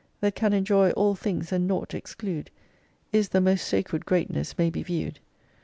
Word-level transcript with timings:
That 0.19 0.33
can 0.33 0.51
enjoy 0.51 0.89
all 0.93 1.13
things 1.13 1.51
and 1.51 1.67
nought 1.67 1.93
exclude, 1.93 2.49
Is 3.13 3.29
the 3.29 3.39
most 3.39 3.67
sacred 3.67 4.03
greatness 4.03 4.57
may 4.57 4.71
be 4.71 4.81
viewed. 4.81 5.19